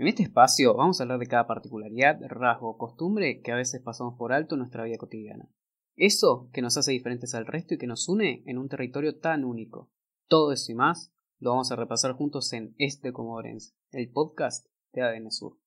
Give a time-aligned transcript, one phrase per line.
[0.00, 3.82] En este espacio vamos a hablar de cada particularidad, rasgo o costumbre que a veces
[3.82, 5.50] pasamos por alto en nuestra vida cotidiana.
[5.94, 9.44] Eso que nos hace diferentes al resto y que nos une en un territorio tan
[9.44, 9.90] único.
[10.26, 15.02] Todo eso y más lo vamos a repasar juntos en Este Comodorense, el podcast de
[15.02, 15.58] ADN Sur.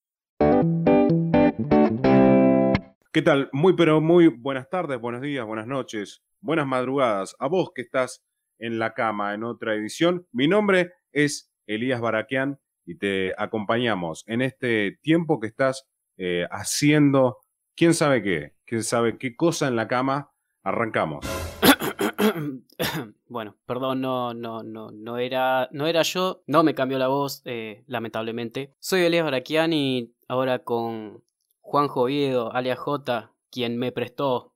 [3.12, 3.52] ¿Qué tal?
[3.54, 7.36] Muy pero muy buenas tardes, buenos días, buenas noches, buenas madrugadas.
[7.38, 8.26] A vos que estás
[8.58, 10.26] en la cama en otra edición.
[10.32, 15.88] Mi nombre es Elías Baraquian y te acompañamos en este tiempo que estás
[16.18, 17.38] eh, haciendo,
[17.76, 20.32] quién sabe qué, quién sabe qué cosa en la cama.
[20.64, 21.26] Arrancamos.
[23.28, 27.42] bueno, perdón, no, no, no, no era, no era yo, no me cambió la voz,
[27.46, 28.74] eh, lamentablemente.
[28.80, 31.24] Soy Elías Baraquian y ahora con
[31.60, 34.54] Juan Joviedo, alias J, quien me prestó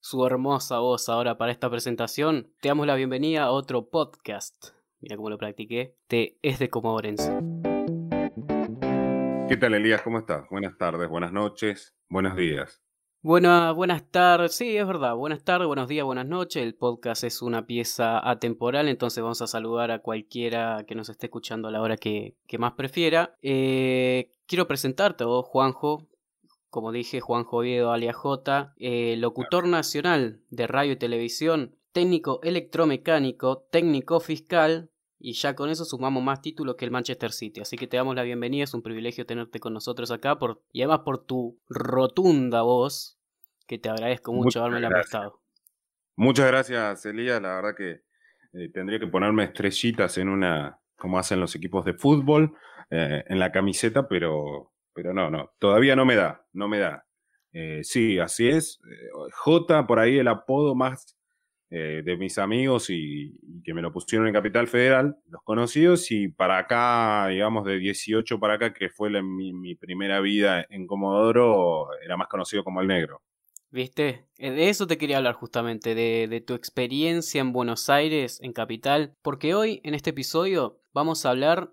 [0.00, 5.16] su hermosa voz ahora para esta presentación, te damos la bienvenida a otro podcast mira
[5.16, 7.32] cómo lo practiqué, te Es de Comodorense.
[9.52, 10.00] ¿Qué tal Elías?
[10.00, 10.48] ¿Cómo estás?
[10.48, 12.80] Buenas tardes, buenas noches, buenos días.
[13.20, 16.62] Buenas, buenas tardes, sí, es verdad, buenas tardes, buenos días, buenas noches.
[16.62, 21.26] El podcast es una pieza atemporal, entonces vamos a saludar a cualquiera que nos esté
[21.26, 23.36] escuchando a la hora que, más prefiera.
[23.42, 26.08] Eh, quiero presentarte a vos, Juanjo,
[26.70, 33.66] como dije, Juanjo Oviedo alias J, eh, locutor nacional de radio y televisión, técnico electromecánico,
[33.70, 34.91] técnico fiscal,
[35.24, 37.60] y ya con eso sumamos más títulos que el Manchester City.
[37.60, 40.82] Así que te damos la bienvenida, es un privilegio tenerte con nosotros acá por, y
[40.82, 43.20] además por tu rotunda voz,
[43.68, 45.40] que te agradezco mucho haberme la prestado.
[46.16, 47.40] Muchas gracias, Elías.
[47.40, 48.02] La verdad que
[48.52, 52.56] eh, tendría que ponerme estrellitas en una, como hacen los equipos de fútbol,
[52.90, 57.06] eh, en la camiseta, pero, pero no, no, todavía no me da, no me da.
[57.52, 58.80] Eh, sí, así es.
[59.44, 61.16] J, por ahí el apodo más
[61.74, 63.32] eh, de mis amigos y,
[63.64, 68.38] que me lo pusieron en Capital Federal, los conocidos, y para acá, digamos, de 18
[68.38, 73.22] para acá, que fue mi, primera vida en Comodoro, era más conocido como el negro.
[73.70, 74.26] ¿Viste?
[74.36, 78.52] Eh, de eso te quería hablar justamente, de, de tu experiencia en Buenos Aires, en
[78.52, 81.72] Capital, porque hoy, en este episodio, vamos a hablar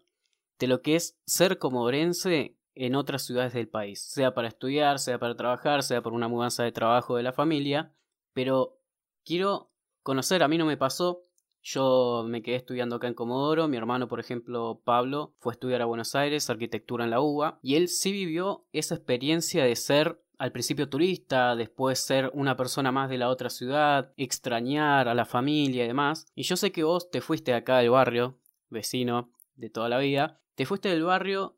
[0.59, 5.19] de lo que es ser comodorense en otras ciudades del país, sea para estudiar, sea
[5.19, 7.93] para trabajar, sea por una mudanza de trabajo de la familia,
[8.31, 8.79] pero
[9.25, 9.69] quiero
[10.03, 11.23] conocer, a mí no me pasó.
[11.61, 15.81] Yo me quedé estudiando acá en Comodoro, mi hermano, por ejemplo, Pablo, fue a estudiar
[15.81, 20.21] a Buenos Aires, arquitectura en la UBA, y él sí vivió esa experiencia de ser
[20.37, 25.25] al principio turista, después ser una persona más de la otra ciudad, extrañar a la
[25.25, 26.27] familia y demás.
[26.33, 28.39] Y yo sé que vos te fuiste acá del barrio,
[28.69, 31.57] vecino de toda la vida, te fuiste del barrio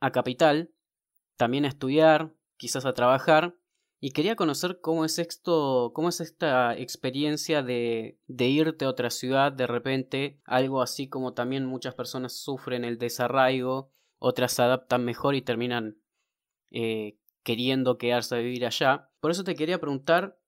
[0.00, 0.70] a Capital,
[1.36, 3.56] también a estudiar, quizás a trabajar,
[4.00, 9.52] y quería conocer cómo es esto, cómo es esta experiencia de, irte a otra ciudad
[9.52, 15.34] de repente, algo así como también muchas personas sufren el desarraigo, otras se adaptan mejor
[15.34, 15.98] y terminan
[16.70, 19.10] eh, queriendo quedarse a vivir allá.
[19.20, 20.40] Por eso te quería preguntar,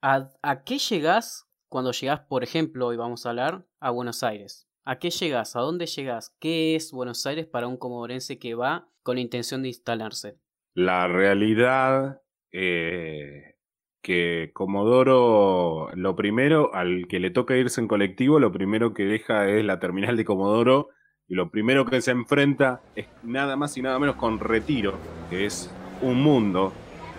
[0.00, 4.68] ¿a, ¿a qué llegás cuando llegás, por ejemplo, hoy vamos a hablar, a Buenos Aires?
[4.84, 5.54] ¿A qué llegás?
[5.54, 6.34] ¿A dónde llegás?
[6.40, 10.40] ¿Qué es Buenos Aires para un comodorense que va con la intención de instalarse?
[10.74, 12.22] La realidad
[12.52, 13.56] eh,
[14.02, 19.48] que Comodoro, lo primero, al que le toca irse en colectivo, lo primero que deja
[19.48, 20.88] es la terminal de Comodoro
[21.28, 24.98] y lo primero que se enfrenta es nada más y nada menos con Retiro,
[25.30, 26.72] que es un mundo.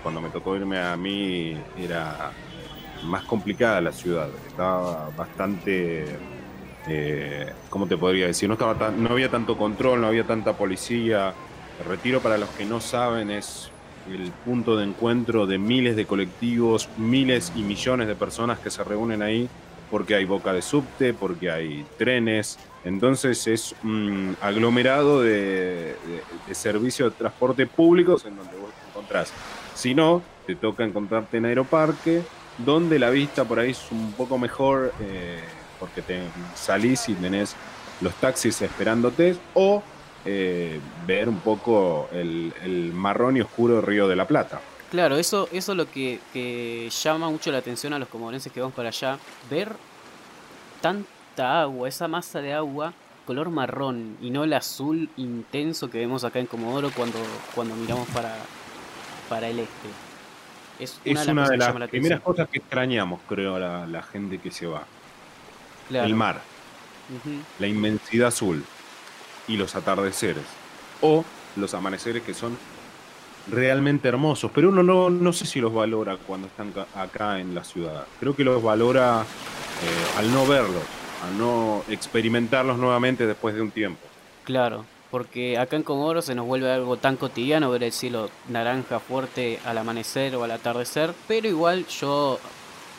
[0.04, 2.32] Cuando me tocó irme a mí era
[3.06, 6.06] más complicada la ciudad, estaba bastante...
[6.86, 8.50] Eh, ¿Cómo te podría decir?
[8.50, 11.34] No, estaba no había tanto control, no había tanta policía.
[11.88, 13.72] Retiro, para los que no saben, es
[14.12, 18.84] el punto de encuentro de miles de colectivos, miles y millones de personas que se
[18.84, 19.50] reúnen ahí
[19.94, 22.58] porque hay boca de subte, porque hay trenes.
[22.84, 25.96] Entonces es un aglomerado de,
[26.52, 29.31] servicios de transporte públicos en donde vos te encontrás.
[29.75, 32.24] Si no, te toca encontrarte en Aeroparque,
[32.58, 35.44] donde la vista por ahí es un poco mejor eh,
[35.80, 36.22] porque te
[36.56, 37.56] salís y tenés
[38.02, 39.84] los taxis esperándote, o
[40.26, 44.62] eh, ver un poco el, marrón y oscuro río de la Plata.
[44.90, 48.75] Claro, eso, eso es lo que, llama mucho la atención a los comodorenses que vamos
[48.75, 49.18] para allá.
[49.50, 49.74] Ver
[50.81, 52.94] tanta agua, esa masa de agua
[53.25, 57.19] color marrón y no el azul intenso que vemos acá en Comodoro cuando,
[57.56, 58.36] cuando miramos para,
[59.30, 59.90] para el este.
[60.80, 64.84] Es una, de las, primeras cosas que extrañamos, creo, la, la gente que se va.
[65.90, 66.42] El mar.
[67.60, 68.66] La inmensidad azul
[69.48, 70.45] y los atardeceres.
[71.01, 71.24] O
[71.56, 72.57] los amaneceres que son
[73.48, 77.63] realmente hermosos, pero uno no, no sé si los valora cuando están acá en la
[77.63, 78.06] ciudad.
[78.19, 80.84] Creo que los valora eh, al no verlos,
[81.25, 84.01] al no experimentarlos nuevamente después de un tiempo.
[84.45, 89.00] Claro, porque acá en Comodoro se nos vuelve algo tan cotidiano ver el cielo naranja
[89.00, 92.40] fuerte al amanecer o al atardecer, pero igual yo,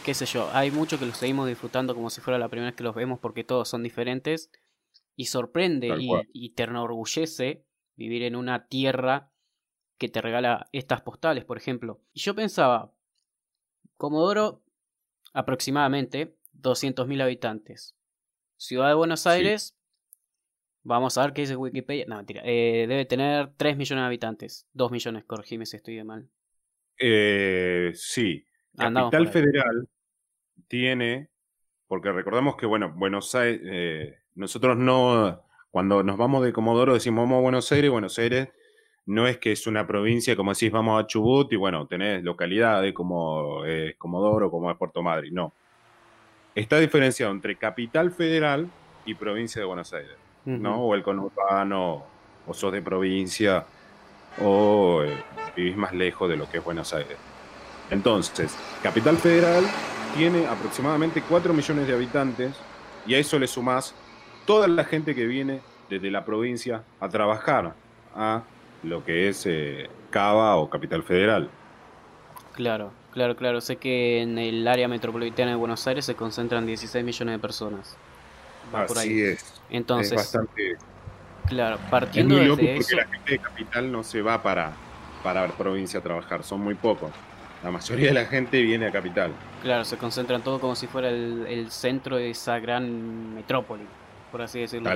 [0.05, 2.76] qué sé yo, hay mucho que lo seguimos disfrutando como si fuera la primera vez
[2.76, 4.50] que los vemos porque todos son diferentes
[5.16, 7.64] y sorprende y, y te enorgullece
[7.96, 9.31] vivir en una tierra
[9.99, 12.00] que te regala estas postales, por ejemplo.
[12.12, 12.93] Y yo pensaba,
[13.96, 14.62] Comodoro
[15.32, 17.96] aproximadamente 200.000 habitantes.
[18.56, 19.76] Ciudad de Buenos Aires,
[20.82, 22.06] vamos a ver qué dice Wikipedia.
[22.08, 22.43] No, mentira.
[22.44, 24.69] Eh, debe tener 3 millones de habitantes.
[24.72, 26.31] 2 millones, corregime si estoy de mal.
[26.99, 28.46] Eh, sí.
[28.76, 29.88] Capital Federal
[30.69, 31.31] tiene,
[31.94, 37.23] porque recordamos que, bueno, Buenos Aires, eh, nosotros no, cuando nos vamos de Comodoro decimos
[37.23, 38.49] vamos a Buenos Aires, Buenos Aires
[39.06, 42.93] no es que es una provincia como decís vamos a Chubut y bueno, tenés localidades
[42.93, 45.52] como es Comodoro, como es Puerto Madryn, no
[46.56, 48.69] está diferenciado entre capital federal
[49.06, 50.82] y provincia de Buenos Aires, ¿no?
[50.82, 52.02] O el conurbano,
[52.44, 53.64] o sos de provincia,
[54.43, 55.17] o eh,
[55.55, 57.19] vivís más lejos de lo que es Buenos Aires.
[57.88, 59.62] Entonces, Capital Federal
[60.14, 62.55] tiene aproximadamente 4 millones de habitantes
[63.06, 63.94] y a eso le sumás
[64.46, 67.75] toda la gente que viene desde la provincia a trabajar
[68.14, 68.43] a
[68.82, 71.50] lo que es eh, Cava o Capital Federal.
[72.52, 72.93] Claro.
[73.12, 73.61] Claro, claro.
[73.61, 77.96] Sé que en el área metropolitana de Buenos Aires se concentran 16 millones de personas.
[78.72, 79.60] Así es.
[79.70, 80.76] Entonces, es bastante.
[81.46, 84.72] Claro, partiendo es muy porque la gente de capital no se va para,
[85.22, 87.10] para provincia a trabajar, son muy pocos.
[87.64, 89.32] La mayoría de la gente viene a capital.
[89.62, 93.84] Claro, se concentran todo como si fuera el, el centro de esa gran metrópoli
[94.34, 94.90] por así decirlo.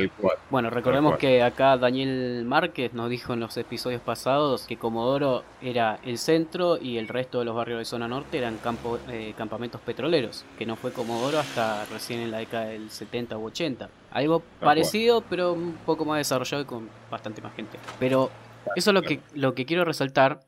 [0.51, 6.01] Bueno, recordemos que acá Daniel Márquez nos dijo en los episodios pasados que Comodoro era
[6.03, 9.81] el centro y el resto de los barrios de zona norte eran campo, eh, campamentos
[9.81, 13.89] petroleros, que no fue Comodoro hasta recién en la década del 70 u 80.
[14.11, 17.79] Algo parecido, pero un poco más desarrollado y con bastante más gente.
[18.01, 18.33] Pero
[18.75, 20.41] eso es lo que, lo que quiero resaltar,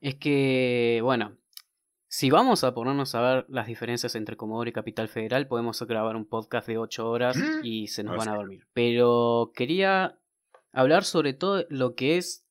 [0.00, 1.30] es que, bueno,
[2.08, 6.16] si vamos a ponernos a ver las diferencias entre Comodoro y Capital Federal, podemos grabar
[6.16, 7.64] un podcast de 8 horas mm.
[7.64, 8.66] y se nos van a dormir.
[8.72, 10.18] Pero quería
[10.72, 12.46] hablar sobre todo lo que es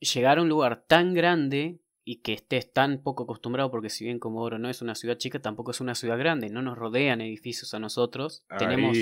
[0.00, 4.18] llegar a un lugar tan grande y que estés tan poco acostumbrado, porque si bien
[4.18, 7.74] Comodoro no es una ciudad chica, tampoco es una ciudad grande, no nos rodean edificios
[7.74, 8.44] a nosotros.
[8.58, 8.98] tenemos,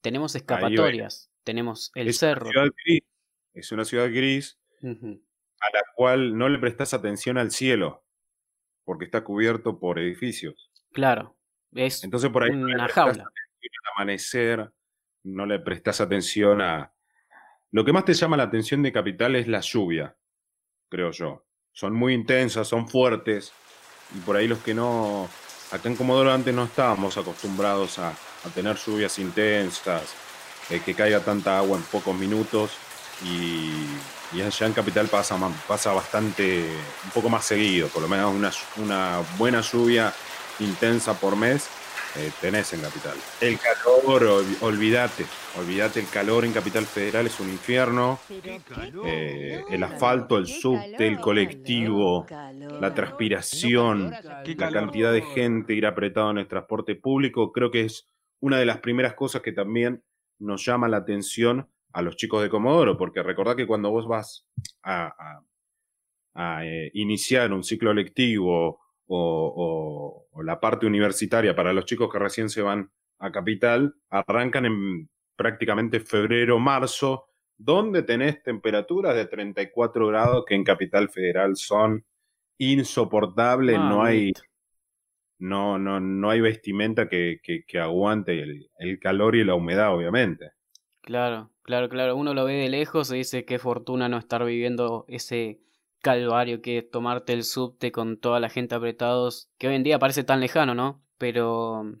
[0.00, 2.50] tenemos escapatorias, tenemos el cerro.
[3.54, 8.05] Es una ciudad gris a la cual no le prestas atención al cielo
[8.86, 10.70] porque está cubierto por edificios.
[10.92, 11.36] Claro,
[11.74, 13.24] es Entonces por ahí una no jaula.
[13.24, 14.72] Al amanecer,
[15.24, 16.92] no le prestas atención a...
[17.72, 20.16] Lo que más te llama la atención de Capital es la lluvia,
[20.88, 21.44] creo yo.
[21.72, 23.52] Son muy intensas, son fuertes,
[24.14, 25.28] y por ahí los que no...
[25.72, 28.14] Acá en Comodoro antes no estábamos acostumbrados a,
[28.54, 30.14] tener lluvias intensas,
[30.70, 32.78] eh, que caiga tanta agua en pocos minutos,
[33.24, 33.84] y
[34.32, 35.36] y allá en Capital pasa,
[35.66, 36.66] pasa bastante,
[37.04, 38.50] un poco más seguido, por lo menos una,
[38.84, 40.12] una buena lluvia
[40.58, 41.68] intensa por mes
[42.18, 43.14] eh, tenés en Capital.
[43.42, 45.26] El calor, olvídate,
[45.58, 48.18] olvídate, el calor en Capital Federal es un infierno.
[49.04, 52.26] Eh, el asfalto, el subte, el colectivo,
[52.80, 58.08] la transpiración, la cantidad de gente ir apretado en el transporte público, creo que es
[58.40, 60.02] una de las primeras cosas que también
[60.38, 64.46] nos llama la atención a los chicos de Comodoro, porque recordad que cuando vos vas
[64.82, 65.40] a,
[66.62, 72.60] eh, iniciar un ciclo lectivo o, la parte universitaria para los chicos que recién se
[72.60, 80.54] van a Capital, arrancan en prácticamente febrero, marzo, donde tenés temperaturas de 34 grados que
[80.54, 82.04] en Capital Federal son
[82.58, 84.34] insoportables, no hay
[85.38, 88.42] no, no, no hay vestimenta que, que, aguante
[88.78, 90.55] el, calor y la humedad, obviamente.
[91.06, 92.16] Claro, claro, claro.
[92.16, 95.60] Uno lo ve de lejos y dice qué fortuna no estar viviendo ese
[96.00, 100.00] calvario que es tomarte el subte con toda la gente apretados, que hoy en día
[100.00, 101.00] parece tan lejano, ¿no?
[101.16, 101.94] Pero,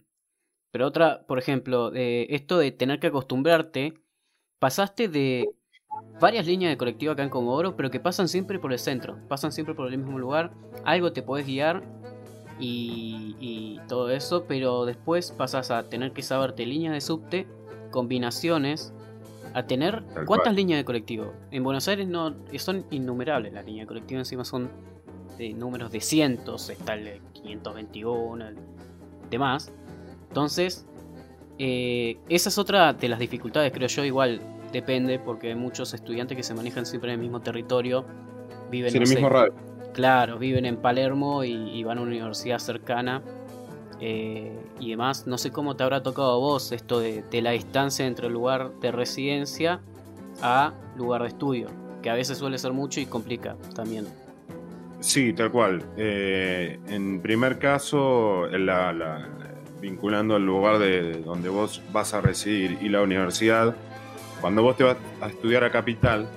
[0.72, 3.94] pero otra, por ejemplo, eh, esto de tener que acostumbrarte,
[4.58, 5.50] pasaste de
[6.20, 9.52] varias líneas de colectivo acá en Comodoro, pero que pasan siempre por el centro, pasan
[9.52, 10.52] siempre por el mismo lugar,
[10.84, 11.84] algo te puedes guiar
[12.58, 17.46] y, y todo eso, pero después pasas a tener que saberte líneas de subte,
[17.92, 18.92] combinaciones
[19.56, 21.32] a tener cuántas líneas de colectivo.
[21.50, 24.68] En Buenos Aires no son innumerables las líneas de colectivo, encima son
[25.38, 28.56] de números de cientos, está el 521, el
[29.30, 29.72] demás.
[30.28, 30.86] Entonces,
[31.58, 36.36] eh, esa es otra de las dificultades, creo yo, igual depende, porque hay muchos estudiantes
[36.36, 38.04] que se manejan siempre en el mismo territorio,
[38.70, 39.54] viven en el mismo radio.
[39.94, 43.22] Claro, viven en Palermo y, van a una universidad cercana
[44.00, 45.26] eh, y demás.
[45.26, 48.72] No sé cómo te habrá tocado a vos esto de, la distancia entre el lugar
[48.80, 49.80] de residencia
[50.42, 51.68] a lugar de estudio,
[52.02, 54.06] que a veces suele ser mucho y complica también.
[55.00, 55.82] Sí, tal cual.
[55.96, 58.48] Eh, en primer caso,
[59.80, 63.76] vinculando el lugar de donde vos vas a residir y la universidad,
[64.40, 66.28] cuando vos te vas a estudiar a Capital,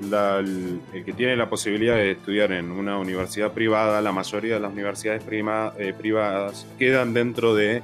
[0.00, 4.72] el, que tiene la posibilidad de estudiar en una universidad privada, la mayoría de las
[4.72, 7.82] universidades eh, privadas quedan dentro de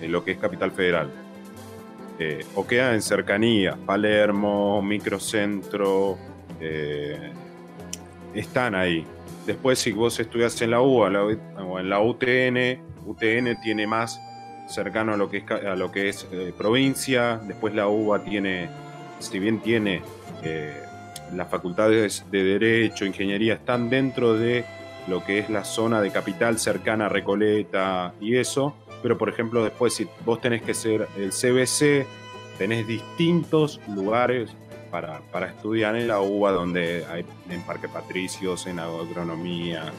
[0.00, 1.10] eh, lo que es Capital Federal.
[2.18, 6.18] Eh, o quedan en cercanía, Palermo, Microcentro,
[8.34, 9.04] están ahí.
[9.46, 11.10] Después, si vos estudias en la UBA
[11.64, 14.20] o en la UTN, UTN tiene más
[14.68, 17.40] cercano a lo que es, a lo que es provincia.
[17.42, 18.68] Después la UBA tiene,
[19.18, 20.02] si bien tiene
[21.34, 24.64] las facultades de Derecho, Ingeniería, están dentro de
[25.08, 29.64] lo que es la zona de capital cercana a Recoleta y eso, pero por ejemplo
[29.64, 32.06] después si vos tenés que ser el CBC,
[32.58, 34.50] tenés distintos lugares
[34.90, 39.90] para, para estudiar en la UBA, donde hay en Parque Patricios, en agronomía,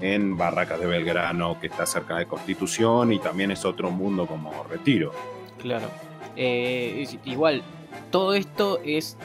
[0.00, 4.64] en Barracas de Belgrano, que está cerca de Constitución, y también es otro mundo como
[4.64, 5.12] Retiro.
[5.60, 5.88] Claro.
[6.34, 7.62] Eh, igual,
[8.10, 9.18] todo esto es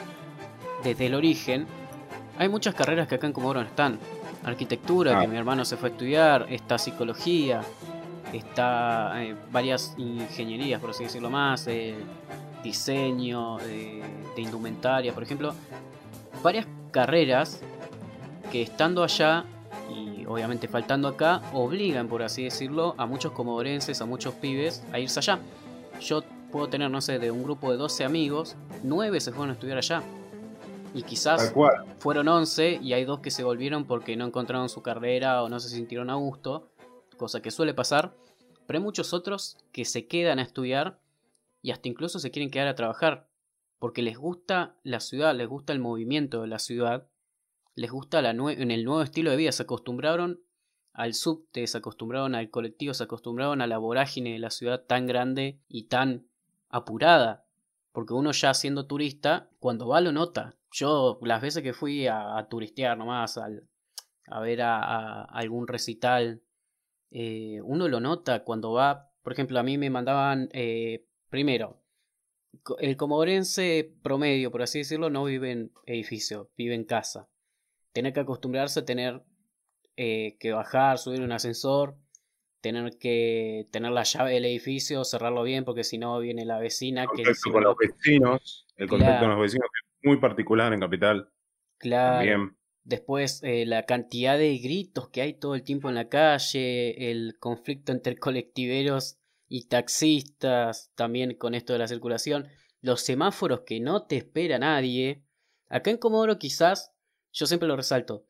[0.84, 1.66] desde el origen,
[2.38, 3.98] hay muchas carreras que acá en Comodoro no están.
[4.44, 5.28] Arquitectura, que ah.
[5.28, 7.62] mi hermano se fue a estudiar, está psicología,
[8.32, 11.94] está eh, varias ingenierías, por así decirlo más, eh,
[12.62, 15.54] diseño, de indumentaria, por ejemplo.
[16.42, 17.60] Varias carreras
[18.52, 19.44] que estando allá
[19.90, 24.98] y obviamente faltando acá, obligan, por así decirlo, a muchos comodorenses, a muchos pibes a
[24.98, 25.38] irse allá.
[26.00, 29.52] Yo puedo tener, no sé, de un grupo de 12 amigos, 9 se fueron a
[29.54, 30.02] estudiar allá.
[30.94, 31.52] Y quizás
[31.98, 35.60] fueron 11 y hay dos que se volvieron porque no encontraron su carrera o no
[35.60, 36.70] se sintieron a gusto,
[37.16, 38.14] cosa que suele pasar.
[38.66, 41.00] Pero hay muchos otros que se quedan a estudiar
[41.60, 43.26] y hasta incluso se quieren quedar a trabajar
[43.84, 47.06] porque les gusta la ciudad, les gusta el movimiento de la ciudad,
[47.74, 50.40] les gusta la en el nuevo estilo de vida, se acostumbraron
[50.94, 55.06] al subte, se acostumbraron al colectivo, se acostumbraron a la vorágine de la ciudad tan
[55.06, 56.26] grande y tan
[56.70, 57.43] apurada.
[57.94, 60.56] Porque uno ya siendo turista, cuando va lo nota.
[60.72, 66.42] Yo las veces que fui a, turistear nomás, a ver a, algún recital,
[67.12, 71.80] eh, uno lo nota cuando va, por ejemplo, a mí me mandaban, eh, primero,
[72.80, 77.28] el comodorense promedio, por así decirlo, no vive en edificio, vive en casa.
[77.92, 79.22] Tener que acostumbrarse a tener
[79.96, 81.96] eh, que bajar, subir un ascensor,
[82.64, 87.04] tener que tener la llave del edificio, cerrarlo bien, porque si no viene la vecina.
[87.14, 89.68] que con los vecinos, el contacto con los vecinos
[90.02, 91.28] muy particular en Capital.
[91.76, 92.56] Claro.
[92.82, 97.36] Después, eh, la cantidad de gritos que hay todo el tiempo en la calle, el
[97.38, 102.48] conflicto entre colectiveros y taxistas, también con esto de la circulación,
[102.80, 105.22] los semáforos que no te espera nadie.
[105.68, 106.94] Acá en Comodoro quizás,
[107.30, 108.24] yo siempre lo resalto,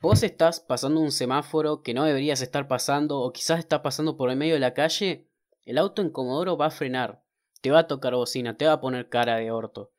[0.00, 4.30] vos estás pasando un semáforo que no deberías estar pasando o quizás estás pasando por
[4.30, 5.28] el medio de la calle,
[5.64, 7.22] el auto en Comodoro va a frenar,
[7.60, 9.92] te va a tocar bocina, te va a poner cara de orto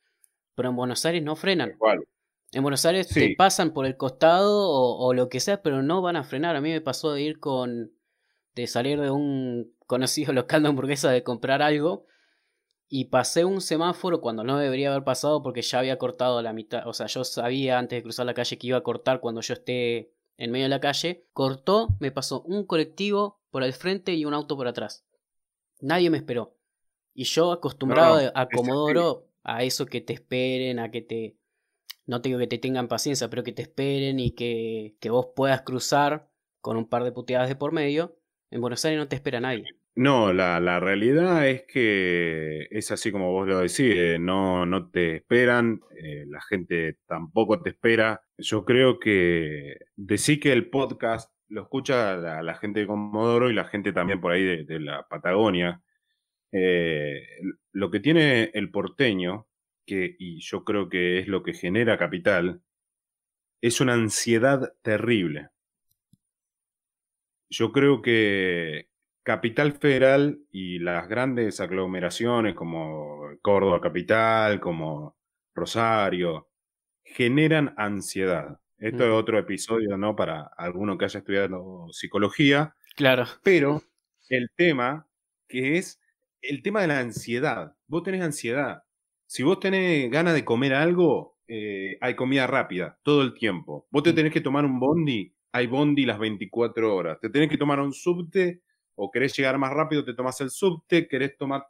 [0.58, 1.77] pero en Buenos Aires no frenan.
[2.51, 6.16] En Buenos Aires te pasan por el costado o, lo que sea, pero no van
[6.16, 6.56] a frenar.
[6.56, 7.92] A mí me pasó de ir con.
[8.56, 12.08] de salir de un conocido local de hamburguesa de comprar algo.
[12.89, 16.88] Y pasé un semáforo cuando no debería haber pasado porque ya había cortado la mitad.
[16.88, 19.53] O sea, yo sabía antes de cruzar la calle que iba a cortar cuando yo
[19.53, 21.25] esté en medio de la calle.
[21.34, 25.06] Cortó, me pasó un colectivo por el frente y un auto por atrás.
[25.82, 26.56] Nadie me esperó.
[27.13, 31.36] Y yo acostumbrado a Comodoro, a eso que te esperen, a que te,
[32.06, 35.29] no te digo que te tengan paciencia, pero que te esperen y que, que vos
[35.36, 36.29] puedas cruzar
[36.62, 38.17] con un par de puteadas de por medio,
[38.51, 39.63] en Buenos Aires no te espera nadie.
[39.98, 44.92] No, la, la realidad es que es así como vos lo decís, eh, no, no
[44.92, 48.22] te esperan, eh, la gente tampoco te espera.
[48.38, 53.66] Yo creo que decir que el podcast lo escucha la, gente de Comodoro y la
[53.66, 55.82] gente también por ahí de la Patagonia,
[56.51, 57.24] eh,
[57.72, 59.48] lo que tiene el porteño,
[59.86, 62.62] que, y yo creo que es lo que genera capital,
[63.62, 65.50] es una ansiedad terrible.
[67.50, 68.89] Yo creo que
[69.27, 75.17] Capital Federal y las grandes aglomeraciones como Córdoba Capital, como
[75.53, 76.48] Rosario,
[77.03, 78.62] generan ansiedad.
[78.77, 80.15] Esto es otro episodio, ¿no?
[80.15, 82.74] Para alguno que haya estudiado psicología.
[82.96, 83.25] Claro.
[83.43, 83.84] Pero
[84.29, 85.10] el tema
[85.50, 86.00] que es
[86.41, 87.75] el tema de la ansiedad.
[87.86, 88.84] Vos tenés ansiedad.
[89.25, 93.89] Si vos tenés ganas de comer algo, eh, hay comida rápida todo el tiempo.
[93.91, 94.15] Vos te mm.
[94.15, 97.19] tenés que tomar un bondi, hay bondi las 24 horas.
[97.19, 98.62] Te tenés que tomar un subte
[98.98, 101.66] o querés llegar más rápido, te tomas el subte, querés tomar...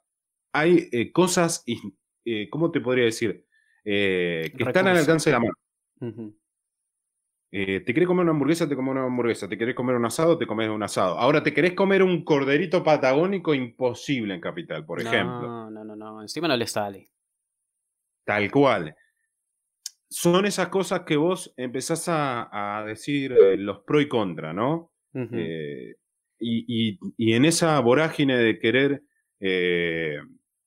[0.54, 1.64] Hay eh, cosas,
[2.26, 3.48] eh, ¿cómo te podría decir?
[3.90, 6.34] eh, que están al alcance de la mano.
[7.50, 8.68] Eh, ¿Te querés comer una hamburguesa?
[8.68, 9.48] Te comes una hamburguesa.
[9.48, 10.38] ¿Te querés comer un asado?
[10.38, 11.18] Te comes un asado.
[11.18, 13.54] Ahora, ¿te querés comer un corderito patagónico?
[13.54, 15.48] Imposible en Capital, por ejemplo.
[15.48, 16.22] No, no, no, no.
[16.22, 17.10] Encima no le sale.
[18.26, 18.94] Tal cual.
[20.10, 24.92] Son esas cosas que vos empezás a, decir eh, los pro y contra, ¿no?
[25.14, 25.96] Eh,
[26.40, 29.04] y, en esa vorágine de querer,
[29.40, 30.22] de,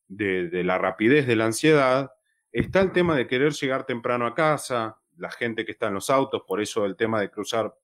[0.09, 2.11] de la rapidez, de la ansiedad,
[2.53, 6.11] está el tema de querer llegar temprano a casa, la gente que está en los
[6.11, 7.75] autos, por eso el tema de cruzar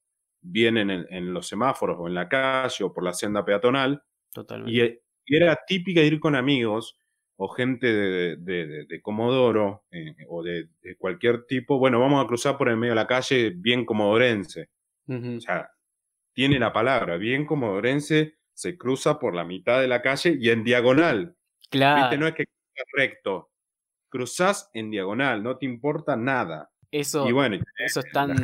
[0.41, 4.01] bien en, los semáforos o en la calle o por la senda peatonal.
[4.33, 5.01] Totalmente.
[5.25, 6.97] Y, era típica ir con amigos
[7.35, 11.77] o gente de, Comodoro eh, o de, cualquier tipo.
[11.79, 14.69] Bueno, vamos a cruzar por el medio de la calle bien comodorense.
[15.09, 15.69] O sea,
[16.37, 20.63] tiene la palabra, bien comodorense se cruza por la mitad de la calle y en
[20.63, 21.35] diagonal.
[21.71, 22.15] Claro.
[22.15, 22.45] No es que
[22.95, 23.49] recto,
[24.07, 26.69] cruzás en diagonal, no te importa nada.
[26.91, 28.35] Eso, y bueno, eso es tan...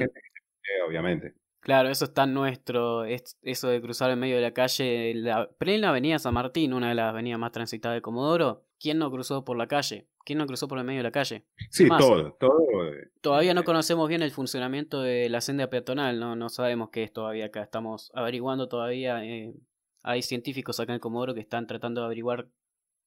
[0.88, 1.36] obviamente.
[1.60, 5.52] Claro, eso es tan nuestro, es, eso de cruzar en medio de la calle, la
[5.60, 9.46] plena avenida San Martín, una de las avenidas más transitadas de Comodoro, ¿quién no cruzó
[9.46, 10.08] por la calle?
[10.24, 11.46] ¿Quién no cruzó por el medio de la calle?
[11.70, 12.88] Sí, todo, todo.
[12.88, 16.90] Eh, todavía no eh, conocemos bien el funcionamiento de la senda peatonal, no, no sabemos
[16.92, 19.54] qué es todavía acá, estamos averiguando todavía, eh,
[20.02, 22.48] hay científicos acá en Comodoro que están tratando de averiguar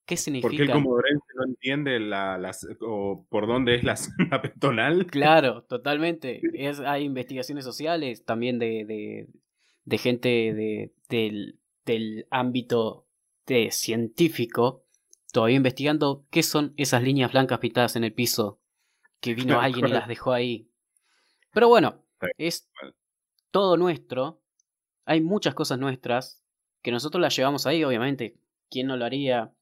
[0.06, 0.48] ¿Qué significa?
[0.48, 5.06] Porque el comodorense no entiende la, o por dónde es la zona peatonal.
[5.06, 6.40] Claro, totalmente.
[6.54, 9.26] Es, hay investigaciones sociales también de,
[9.84, 13.08] de, gente de, del, del ámbito
[13.46, 14.85] de científico
[15.36, 18.58] todavía investigando qué son esas líneas blancas pintadas en el piso
[19.20, 20.70] que vino alguien y las dejó ahí.
[21.52, 22.02] Pero bueno,
[22.38, 22.70] es
[23.50, 24.40] todo nuestro.
[25.04, 26.42] Hay muchas cosas nuestras
[26.80, 28.38] que nosotros las llevamos ahí, obviamente.
[28.70, 29.52] ¿Quién no lo haría?